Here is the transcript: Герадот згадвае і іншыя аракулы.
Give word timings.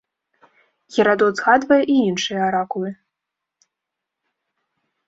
Герадот 0.95 1.31
згадвае 1.43 1.79
і 1.91 1.95
іншыя 2.09 2.41
аракулы. 2.49 2.89